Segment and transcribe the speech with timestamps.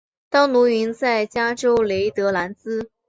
[0.31, 2.89] 当奴云在加州雷德兰兹。